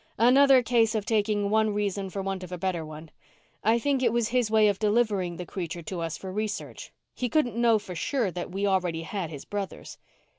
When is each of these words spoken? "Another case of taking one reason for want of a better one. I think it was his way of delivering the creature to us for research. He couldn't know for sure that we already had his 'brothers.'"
"Another 0.17 0.63
case 0.63 0.95
of 0.95 1.05
taking 1.05 1.51
one 1.51 1.75
reason 1.75 2.09
for 2.09 2.23
want 2.23 2.43
of 2.43 2.51
a 2.51 2.57
better 2.57 2.83
one. 2.83 3.11
I 3.63 3.77
think 3.77 4.01
it 4.01 4.11
was 4.11 4.29
his 4.29 4.49
way 4.49 4.67
of 4.67 4.79
delivering 4.79 5.35
the 5.37 5.45
creature 5.45 5.83
to 5.83 5.99
us 6.01 6.17
for 6.17 6.31
research. 6.33 6.91
He 7.13 7.29
couldn't 7.29 7.55
know 7.55 7.77
for 7.77 7.93
sure 7.93 8.31
that 8.31 8.49
we 8.49 8.65
already 8.65 9.03
had 9.03 9.29
his 9.29 9.45
'brothers.'" 9.45 9.99